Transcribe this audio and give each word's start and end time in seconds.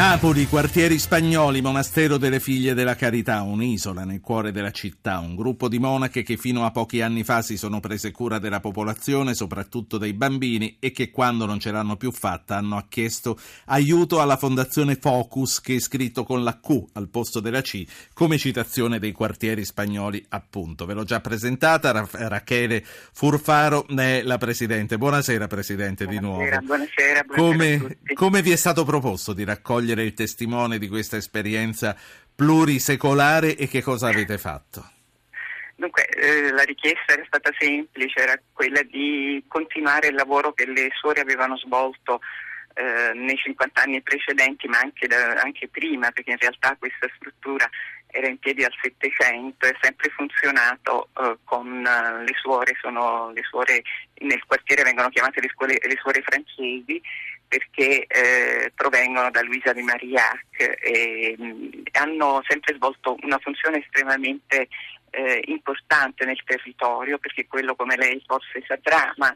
Napoli, 0.00 0.46
quartieri 0.46 0.98
spagnoli, 0.98 1.60
monastero 1.60 2.16
delle 2.16 2.40
figlie 2.40 2.72
della 2.72 2.96
carità, 2.96 3.42
un'isola 3.42 4.02
nel 4.02 4.22
cuore 4.22 4.50
della 4.50 4.70
città, 4.70 5.18
un 5.18 5.36
gruppo 5.36 5.68
di 5.68 5.78
monache 5.78 6.22
che 6.22 6.38
fino 6.38 6.64
a 6.64 6.70
pochi 6.70 7.02
anni 7.02 7.22
fa 7.22 7.42
si 7.42 7.58
sono 7.58 7.80
prese 7.80 8.10
cura 8.10 8.38
della 8.38 8.60
popolazione, 8.60 9.34
soprattutto 9.34 9.98
dei 9.98 10.14
bambini, 10.14 10.78
e 10.80 10.90
che 10.90 11.10
quando 11.10 11.44
non 11.44 11.60
ce 11.60 11.70
l'hanno 11.70 11.98
più 11.98 12.12
fatta 12.12 12.56
hanno 12.56 12.82
chiesto 12.88 13.38
aiuto 13.66 14.22
alla 14.22 14.38
fondazione 14.38 14.96
Focus, 14.98 15.60
che 15.60 15.74
è 15.74 15.80
scritto 15.80 16.24
con 16.24 16.42
la 16.44 16.58
Q 16.58 16.82
al 16.94 17.10
posto 17.10 17.40
della 17.40 17.60
C, 17.60 17.84
come 18.14 18.38
citazione 18.38 18.98
dei 18.98 19.12
quartieri 19.12 19.66
spagnoli, 19.66 20.24
appunto. 20.30 20.86
Ve 20.86 20.94
l'ho 20.94 21.04
già 21.04 21.20
presentata, 21.20 21.90
Ra- 21.90 22.08
Rachele 22.10 22.82
Furfaro 23.12 23.86
è 23.86 24.22
la 24.22 24.38
presidente. 24.38 24.96
Buonasera 24.96 25.46
Presidente 25.46 26.06
buonasera, 26.06 26.20
di 26.20 26.26
nuovo. 26.26 26.64
Buonasera, 26.64 27.22
buonasera 27.22 27.34
come, 27.36 27.98
come 28.14 28.40
vi 28.40 28.52
è 28.52 28.56
stato 28.56 28.82
proposto 28.84 29.34
di 29.34 29.44
raccogliere 29.44 29.88
raccogliere 29.90 30.02
il 30.02 30.14
testimone 30.14 30.78
di 30.78 30.88
questa 30.88 31.16
esperienza 31.16 31.96
plurisecolare 32.34 33.56
e 33.56 33.68
che 33.68 33.82
cosa 33.82 34.08
avete 34.08 34.38
fatto? 34.38 34.88
Dunque, 35.74 36.06
eh, 36.08 36.52
la 36.52 36.62
richiesta 36.62 37.12
era 37.12 37.24
stata 37.26 37.50
semplice, 37.58 38.20
era 38.20 38.38
quella 38.52 38.82
di 38.82 39.42
continuare 39.48 40.08
il 40.08 40.14
lavoro 40.14 40.52
che 40.52 40.66
le 40.66 40.90
suore 40.92 41.20
avevano 41.20 41.56
svolto 41.56 42.20
eh, 42.80 43.12
nei 43.12 43.36
50 43.36 43.82
anni 43.82 44.00
precedenti, 44.00 44.66
ma 44.66 44.78
anche, 44.78 45.06
da, 45.06 45.34
anche, 45.42 45.68
prima, 45.68 46.10
perché 46.10 46.30
in 46.30 46.38
realtà 46.38 46.74
questa 46.78 47.06
struttura 47.16 47.68
era 48.06 48.26
in 48.26 48.38
piedi 48.38 48.64
al 48.64 48.72
Settecento, 48.80 49.66
è 49.66 49.76
sempre 49.82 50.08
funzionato 50.10 51.10
eh, 51.20 51.36
con 51.44 51.66
uh, 51.66 52.24
le 52.24 52.34
suore, 52.40 52.74
sono 52.80 53.30
le 53.32 53.42
suore 53.42 53.82
nel 54.20 54.44
quartiere 54.46 54.82
vengono 54.82 55.10
chiamate 55.10 55.40
le, 55.40 55.50
scuole, 55.52 55.78
le 55.80 55.96
suore 56.00 56.22
francesi 56.22 57.00
perché 57.46 58.06
eh, 58.06 58.72
provengono 58.74 59.30
da 59.30 59.42
Luisa 59.42 59.72
di 59.72 59.82
Marillac 59.82 60.78
e 60.82 61.34
mh, 61.36 61.82
hanno 61.92 62.42
sempre 62.46 62.74
svolto 62.74 63.16
una 63.22 63.38
funzione 63.38 63.78
estremamente 63.78 64.68
eh, 65.10 65.42
importante 65.46 66.24
nel 66.24 66.40
territorio 66.44 67.18
perché 67.18 67.46
quello 67.46 67.74
come 67.74 67.96
lei 67.96 68.22
forse 68.26 68.62
saprà 68.66 69.12
ma 69.16 69.34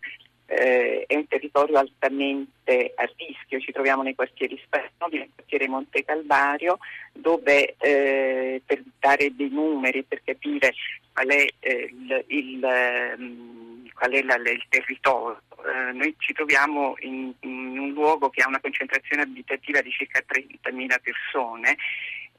eh, 0.54 1.04
è 1.06 1.14
un 1.16 1.26
territorio 1.26 1.78
altamente 1.78 2.92
a 2.94 3.08
rischio, 3.16 3.60
ci 3.60 3.72
troviamo 3.72 4.02
nei 4.02 4.14
quartieri 4.14 4.60
spagnoli, 4.64 5.18
nel 5.18 5.30
quartiere 5.34 5.68
Monte 5.68 6.04
Calvario, 6.04 6.78
dove 7.12 7.74
eh, 7.78 8.62
per 8.64 8.82
dare 8.98 9.34
dei 9.34 9.48
numeri, 9.48 10.04
per 10.04 10.22
capire 10.24 10.72
qual 11.12 11.28
è 11.28 11.46
eh, 11.60 11.90
il, 11.92 12.24
il, 12.28 12.64
ehm, 12.64 13.90
qual 13.94 14.12
è 14.12 14.22
la, 14.22 14.36
il 14.36 14.64
territorio, 14.68 15.40
eh, 15.64 15.92
noi 15.92 16.14
ci 16.18 16.32
troviamo 16.32 16.94
in, 17.00 17.32
in, 17.40 17.78
un 17.78 17.90
luogo 17.92 18.30
che 18.30 18.42
ha 18.42 18.48
una 18.48 18.60
concentrazione 18.60 19.22
abitativa 19.22 19.80
di 19.80 19.90
circa 19.90 20.20
30.000 20.26 20.96
persone 21.02 21.76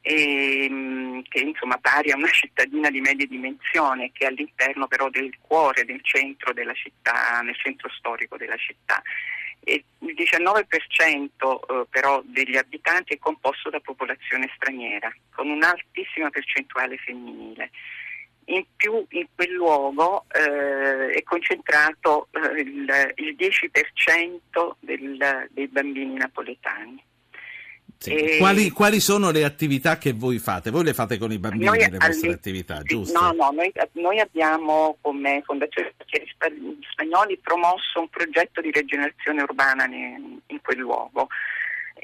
e, 0.08 0.67
mm, 0.70 1.22
che 1.28 1.39
insomma 1.39 1.80
pari 1.80 2.11
a 2.11 2.16
una 2.16 2.30
cittadina 2.30 2.92
di 2.92 3.02
medie 3.02 3.25
dimensioni 3.25 4.11
che 4.11 4.25
è 4.25 4.28
all'interno 4.28 4.86
però 4.86 5.09
del 5.09 5.34
cuore, 5.42 5.84
del 5.84 6.03
centro 6.03 6.53
della 6.53 6.75
città, 6.75 7.42
nel 7.42 7.56
centro 7.56 7.89
storico 7.89 8.38
della 8.38 8.56
città. 8.58 9.02
E 9.61 9.83
il 10.00 10.14
19% 10.14 10.61
eh, 10.61 11.88
però 11.89 12.22
degli 12.23 12.56
abitanti 12.56 13.16
è 13.16 13.17
composto 13.17 13.72
da 13.72 13.80
popolazione 13.80 14.48
straniera, 14.56 15.11
con 15.33 15.50
un'altissima 15.50 16.30
percentuale 16.30 16.98
femminile 16.98 17.72
in 18.48 18.64
più 18.76 19.03
in 19.09 19.26
quel 19.33 19.50
luogo 19.53 20.26
eh, 20.31 21.14
è 21.14 21.23
concentrato 21.23 22.28
eh, 22.30 22.61
il, 22.61 23.14
il, 23.16 23.36
10% 23.36 24.76
del, 24.81 25.48
dei 25.50 25.67
bambini 25.67 26.14
napoletani. 26.14 27.03
Sì. 27.97 28.38
Quali, 28.38 28.69
quali, 28.69 28.99
sono 28.99 29.31
le 29.31 29.43
attività 29.43 29.97
che 29.97 30.13
voi 30.13 30.38
fate? 30.38 30.69
Voi 30.69 30.83
le 30.83 30.93
fate 30.93 31.17
con 31.17 31.31
i 31.31 31.39
bambini 31.39 31.65
noi, 31.65 31.79
le 31.79 31.97
vostre 31.97 32.27
all... 32.27 32.33
attività, 32.33 32.81
giusto? 32.83 33.19
No, 33.19 33.31
no, 33.31 33.52
noi, 33.52 33.71
noi 33.93 34.19
abbiamo 34.19 34.97
come 35.02 35.41
Fondazione 35.45 35.93
Quartieri 35.95 36.31
Spagnoli 36.92 37.39
promosso 37.42 37.99
un 37.99 38.09
progetto 38.09 38.61
di 38.61 38.71
rigenerazione 38.71 39.42
urbana 39.42 39.86
in, 39.86 40.39
in 40.47 40.61
quel 40.61 40.77
luogo 40.77 41.27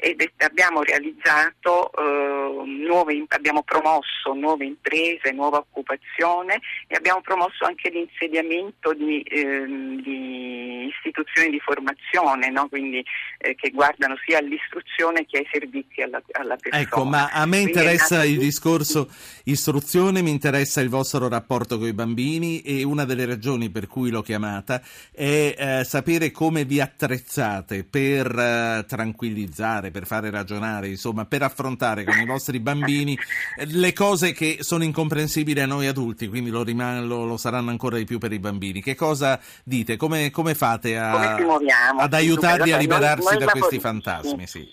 ed 0.04 0.28
abbiamo 0.38 0.82
realizzato 0.82 1.92
eh, 1.92 2.41
nuove, 2.64 3.24
abbiamo 3.28 3.62
promosso 3.62 4.32
nuove 4.34 4.64
imprese, 4.64 5.32
nuova 5.32 5.58
occupazione 5.58 6.60
e 6.86 6.96
abbiamo 6.96 7.20
promosso 7.20 7.64
anche 7.64 7.90
l'insediamento 7.90 8.92
di, 8.94 9.20
eh, 9.22 9.64
di 9.66 10.86
istituzioni 10.86 11.50
di 11.50 11.60
formazione, 11.60 12.50
no? 12.50 12.68
Quindi, 12.68 13.04
eh, 13.38 13.54
che 13.54 13.70
guardano 13.70 14.16
sia 14.24 14.38
all'istruzione 14.38 15.24
che 15.26 15.38
ai 15.38 15.48
servizi 15.50 16.02
alla, 16.02 16.22
alla 16.32 16.56
persona. 16.56 16.82
Ecco, 16.82 17.04
ma 17.04 17.28
a 17.30 17.46
me 17.46 17.58
interessa 17.58 18.18
nato... 18.18 18.28
il 18.28 18.38
discorso 18.38 19.08
istruzione, 19.44 20.22
mi 20.22 20.30
interessa 20.30 20.80
il 20.80 20.88
vostro 20.88 21.28
rapporto 21.28 21.78
con 21.78 21.86
i 21.86 21.92
bambini 21.92 22.62
e 22.62 22.82
una 22.82 23.04
delle 23.04 23.26
ragioni 23.26 23.70
per 23.70 23.86
cui 23.86 24.10
l'ho 24.10 24.22
chiamata 24.22 24.82
è 25.12 25.54
eh, 25.56 25.84
sapere 25.84 26.30
come 26.30 26.64
vi 26.64 26.80
attrezzate 26.80 27.84
per 27.84 28.26
eh, 28.26 28.84
tranquillizzare, 28.86 29.90
per 29.90 30.06
fare 30.06 30.30
ragionare, 30.30 30.88
insomma, 30.88 31.24
per 31.24 31.42
affrontare 31.42 32.04
con 32.04 32.18
i 32.18 32.26
vostri 32.26 32.51
bambini 32.60 33.18
le 33.66 33.92
cose 33.92 34.32
che 34.32 34.58
sono 34.60 34.84
incomprensibili 34.84 35.60
a 35.60 35.66
noi 35.66 35.86
adulti, 35.86 36.28
quindi 36.28 36.50
lo, 36.50 36.62
riman- 36.62 37.06
lo, 37.06 37.24
lo 37.24 37.36
saranno 37.36 37.70
ancora 37.70 37.96
di 37.96 38.04
più 38.04 38.18
per 38.18 38.32
i 38.32 38.38
bambini. 38.38 38.82
Che 38.82 38.94
cosa 38.94 39.40
dite? 39.64 39.96
Come, 39.96 40.30
come 40.30 40.54
fate 40.54 40.98
a, 40.98 41.36
come 41.36 41.72
ad 41.98 42.12
aiutarli 42.12 42.72
a 42.72 42.78
liberarsi 42.78 43.24
noi, 43.24 43.34
noi 43.34 43.44
da 43.44 43.50
questi 43.52 43.78
fantasmi? 43.78 44.46
Sì. 44.46 44.72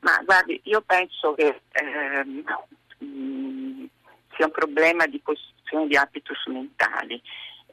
Ma 0.00 0.20
guardi, 0.24 0.60
io 0.64 0.82
penso 0.86 1.34
che 1.34 1.60
ehm, 1.72 2.44
sia 4.34 4.46
un 4.46 4.52
problema 4.52 5.06
di 5.06 5.20
costruzione 5.22 5.86
di 5.86 5.96
habitus 5.96 6.46
mentali. 6.46 7.20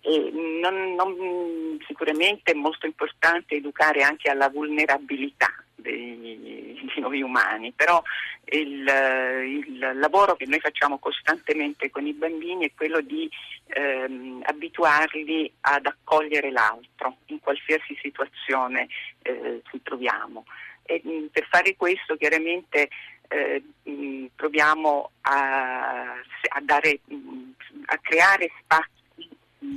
E 0.01 0.31
non, 0.62 0.94
non, 0.94 1.79
sicuramente 1.88 2.51
è 2.51 2.56
molto 2.56 2.85
importante 2.85 3.56
educare 3.56 4.03
anche 4.03 4.29
alla 4.29 4.50
vulnerabilità 4.50 5.51
dei, 5.74 6.78
di 6.94 7.01
noi 7.01 7.22
umani, 7.22 7.72
però 7.72 8.01
il, 8.57 9.63
il, 9.67 9.91
lavoro 9.95 10.35
che 10.35 10.45
noi 10.45 10.59
facciamo 10.59 10.97
costantemente 10.97 11.89
con 11.89 12.05
i 12.05 12.13
bambini 12.13 12.66
è 12.66 12.71
quello 12.75 13.01
di 13.01 13.29
ehm, 13.67 14.41
abituarli 14.45 15.51
ad 15.61 15.85
accogliere 15.85 16.51
l'altro 16.51 17.17
in 17.27 17.39
qualsiasi 17.39 17.97
situazione 18.01 18.88
eh, 19.21 19.61
ci 19.69 19.81
troviamo. 19.81 20.45
E, 20.83 21.01
mh, 21.03 21.25
per 21.31 21.47
fare 21.49 21.75
questo 21.75 22.15
chiaramente 22.15 22.89
eh, 23.27 23.63
mh, 23.83 24.25
proviamo 24.35 25.11
a, 25.21 26.13
a, 26.13 26.61
dare, 26.61 26.99
mh, 27.05 27.49
a 27.85 27.97
creare 27.97 28.51
spazi 28.61 28.94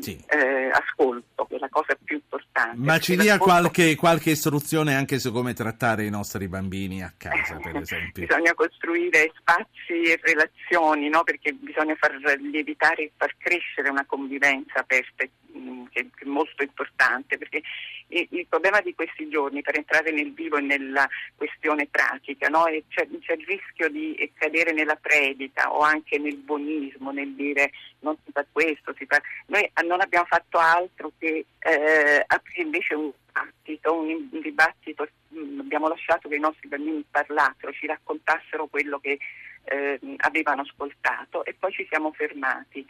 sì. 0.00 0.22
eh, 0.28 0.70
ascolto, 0.72 1.46
che 1.46 1.56
è 1.56 1.58
la 1.58 1.68
cosa 1.70 1.96
più 2.02 2.16
importante. 2.16 2.76
Ma 2.76 2.98
ci 2.98 3.16
dia 3.16 3.38
qualche, 3.38 3.94
qualche, 3.96 4.30
istruzione 4.30 4.94
anche 4.94 5.18
su 5.18 5.32
come 5.32 5.54
trattare 5.54 6.04
i 6.04 6.10
nostri 6.10 6.48
bambini 6.48 7.02
a 7.02 7.12
casa, 7.16 7.56
per 7.56 7.76
esempio. 7.82 8.26
bisogna 8.26 8.54
costruire 8.54 9.32
spazi 9.36 10.02
e 10.02 10.18
relazioni, 10.22 11.08
no? 11.08 11.22
perché 11.22 11.52
bisogna 11.52 11.94
far 11.96 12.16
lievitare 12.40 13.04
e 13.04 13.12
far 13.16 13.34
crescere 13.38 13.88
una 13.88 14.04
convivenza 14.06 14.80
aperta 14.80 15.24
mm, 15.56 15.77
che 15.88 16.08
è 16.14 16.24
molto 16.24 16.62
importante, 16.62 17.38
perché 17.38 17.62
il, 18.08 18.46
problema 18.48 18.80
di 18.80 18.94
questi 18.94 19.28
giorni, 19.28 19.62
per 19.62 19.76
entrare 19.76 20.10
nel 20.10 20.32
vivo 20.32 20.56
e 20.56 20.62
nella 20.62 21.08
questione 21.36 21.86
pratica, 21.86 22.48
no? 22.48 22.64
c'è, 22.88 23.06
c'è, 23.20 23.32
il 23.34 23.44
rischio 23.46 23.88
di 23.90 24.30
cadere 24.34 24.72
nella 24.72 24.96
predica 24.96 25.72
o 25.72 25.80
anche 25.80 26.18
nel 26.18 26.36
buonismo, 26.36 27.10
nel 27.10 27.34
dire 27.34 27.70
non 28.00 28.16
si 28.24 28.30
fa 28.32 28.44
questo, 28.50 28.94
si 28.96 29.06
fa... 29.06 29.20
Noi 29.46 29.70
non 29.84 30.00
abbiamo 30.00 30.26
fatto 30.26 30.58
altro 30.58 31.12
che 31.18 31.44
eh, 31.58 32.24
aprire 32.26 32.62
invece 32.62 32.94
un 32.94 33.10
dibattito, 33.32 33.94
un 33.94 34.40
dibattito, 34.40 35.08
mm, 35.34 35.60
abbiamo 35.60 35.88
lasciato 35.88 36.28
che 36.28 36.36
i 36.36 36.40
nostri 36.40 36.68
bambini 36.68 37.04
parlassero, 37.10 37.72
ci 37.72 37.86
raccontassero 37.86 38.66
quello 38.66 38.98
che 38.98 39.18
eh, 39.64 39.98
avevano 40.18 40.62
ascoltato 40.62 41.44
e 41.44 41.54
poi 41.58 41.72
ci 41.72 41.86
siamo 41.88 42.12
fermati 42.12 42.86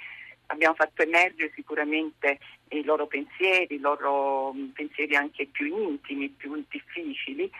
abbiamo 0.48 0.74
fatto 0.74 1.02
emergere 1.02 1.52
sicuramente 1.54 2.38
i 2.68 2.84
loro 2.84 3.06
pensieri, 3.06 3.76
i 3.76 3.80
loro 3.80 4.52
mm, 4.52 4.68
pensieri 4.68 5.16
anche 5.16 5.46
più 5.46 5.66
intimi, 5.66 6.28
più 6.28 6.62
difficili 6.68 7.50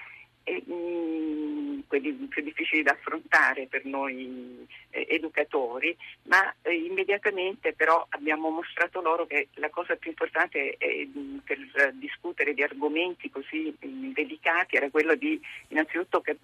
mm, 0.68 1.80
quelli 1.86 2.12
più 2.12 2.42
difficili 2.42 2.82
da 2.82 2.92
affrontare 2.92 3.66
per 3.66 3.84
noi 3.84 4.66
eh, 4.90 5.06
educatori, 5.08 5.96
ma 6.24 6.54
eh, 6.62 6.74
immediatamente 6.74 7.72
però 7.72 8.04
abbiamo 8.10 8.50
mostrato 8.50 9.00
loro 9.00 9.26
che 9.26 9.48
la 9.54 9.70
cosa 9.70 9.96
più 9.96 10.10
importante 10.10 10.76
mm, 10.82 11.38
per 11.38 11.92
discutere 11.94 12.54
di 12.54 12.62
argomenti 12.62 13.30
così 13.30 13.74
mh, 13.78 14.12
delicati 14.12 14.76
era 14.76 14.90
quello 14.90 15.14
di 15.14 15.40
innanzitutto 15.68 16.20
cap- 16.20 16.38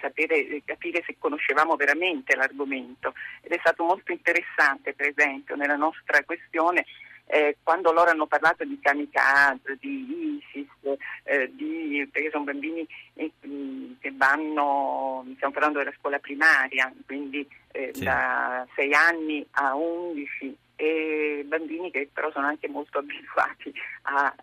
sapere, 0.00 0.62
capire 0.64 1.02
se 1.04 1.16
conoscevamo 1.18 1.76
veramente 1.76 2.36
l'argomento. 2.36 3.14
Ed 3.42 3.52
è 3.52 3.58
stato 3.58 3.84
molto 3.84 4.12
interessante 4.12 4.94
per 4.94 5.08
esempio 5.08 5.56
nella 5.56 5.76
nostra 5.76 6.22
questione 6.24 6.84
eh, 7.26 7.56
quando 7.62 7.92
loro 7.92 8.10
hanno 8.10 8.26
parlato 8.26 8.64
di 8.64 8.78
kamikaze, 8.80 9.78
di 9.80 10.42
ISIS, 10.52 10.98
eh, 11.24 11.50
di, 11.54 12.06
perché 12.10 12.30
sono 12.30 12.44
bambini 12.44 12.86
eh, 13.14 13.30
vanno, 14.16 15.24
stiamo 15.36 15.52
parlando 15.52 15.78
della 15.78 15.94
scuola 15.98 16.18
primaria, 16.18 16.92
quindi 17.06 17.46
eh, 17.72 17.90
sì. 17.92 18.04
da 18.04 18.66
6 18.74 18.92
anni 18.94 19.46
a 19.52 19.74
11 19.74 20.56
e 20.84 21.44
bambini 21.46 21.90
che 21.90 22.08
però 22.12 22.30
sono 22.32 22.46
anche 22.46 22.68
molto 22.68 22.98
abituati 22.98 23.72
a 24.02 24.34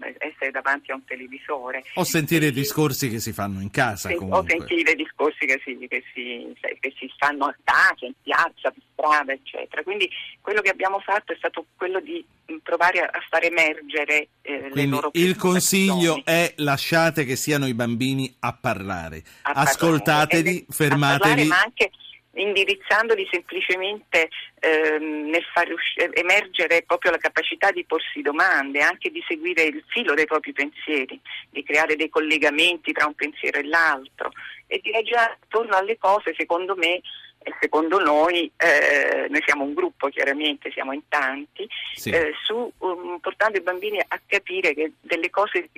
eh, 0.00 0.16
essere 0.18 0.50
davanti 0.50 0.90
a 0.90 0.94
un 0.94 1.04
televisore. 1.04 1.84
O 1.94 2.04
sentire 2.04 2.46
i 2.46 2.52
discorsi 2.52 3.10
che 3.10 3.20
si 3.20 3.32
fanno 3.32 3.60
in 3.60 3.70
casa. 3.70 4.08
Sì, 4.08 4.16
o 4.18 4.44
sentire 4.46 4.92
i 4.92 4.96
discorsi 4.96 5.44
che 5.44 5.60
si, 5.62 5.76
che, 5.88 6.02
si, 6.14 6.54
che 6.80 6.94
si, 6.96 7.12
fanno 7.18 7.44
a 7.44 7.56
casa, 7.62 8.06
in 8.06 8.14
piazza, 8.22 8.70
per 8.70 8.82
strada, 8.94 9.32
eccetera. 9.32 9.82
Quindi 9.82 10.08
quello 10.40 10.62
che 10.62 10.70
abbiamo 10.70 11.00
fatto 11.00 11.32
è 11.32 11.36
stato 11.36 11.66
quello 11.76 12.00
di 12.00 12.24
provare 12.62 13.00
a, 13.00 13.10
far 13.28 13.44
emergere 13.44 14.28
eh, 14.42 14.58
Quindi 14.70 14.80
le 14.80 14.86
loro 14.86 15.10
Il 15.12 15.36
consiglio 15.36 16.22
è 16.24 16.54
lasciate 16.56 17.24
che 17.24 17.36
siano 17.36 17.66
i 17.66 17.74
bambini 17.74 18.34
a 18.40 18.52
parlare, 18.52 19.22
a 19.42 19.52
ascoltatevi, 19.52 20.42
parlare. 20.42 20.66
fermatevi. 20.68 21.14
A 21.14 21.18
parlare, 21.18 21.44
ma 21.44 21.60
anche 21.60 21.90
indirizzandoli 22.34 23.28
semplicemente 23.30 24.28
ehm, 24.60 25.28
nel 25.28 25.44
far 25.52 25.68
emergere 26.14 26.82
proprio 26.82 27.10
la 27.10 27.18
capacità 27.18 27.70
di 27.70 27.84
porsi 27.84 28.22
domande, 28.22 28.80
anche 28.80 29.10
di 29.10 29.22
seguire 29.26 29.64
il 29.64 29.84
filo 29.88 30.14
dei 30.14 30.26
propri 30.26 30.52
pensieri, 30.52 31.20
di 31.50 31.62
creare 31.62 31.96
dei 31.96 32.08
collegamenti 32.08 32.92
tra 32.92 33.06
un 33.06 33.14
pensiero 33.14 33.58
e 33.58 33.64
l'altro 33.64 34.32
e 34.66 34.80
di 34.82 34.90
ragionare 34.90 35.38
attorno 35.42 35.76
alle 35.76 35.98
cose, 35.98 36.34
secondo 36.36 36.74
me, 36.76 37.00
e 37.44 37.52
secondo 37.60 37.98
noi, 37.98 38.50
eh, 38.56 39.26
noi 39.28 39.42
siamo 39.44 39.64
un 39.64 39.74
gruppo 39.74 40.08
chiaramente, 40.08 40.70
siamo 40.70 40.92
in 40.92 41.02
tanti, 41.08 41.68
sì. 41.94 42.10
eh, 42.10 42.32
su, 42.44 42.72
um, 42.78 43.18
portando 43.20 43.58
i 43.58 43.62
bambini 43.62 43.98
a 43.98 44.20
capire 44.26 44.72
che 44.74 44.92
delle 45.00 45.28
cose 45.28 45.68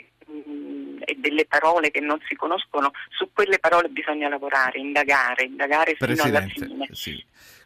delle 1.17 1.47
parole 1.47 1.91
che 1.91 2.01
non 2.01 2.19
si 2.27 2.35
conoscono, 2.35 2.93
su 3.11 3.31
quelle 3.33 3.59
parole 3.59 3.89
bisogna 3.89 4.29
lavorare, 4.29 4.79
indagare, 4.79 5.45
indagare 5.45 5.95
fino 5.95 6.23
alla 6.23 6.41
fine. 6.43 6.89
Sì. 6.93 7.25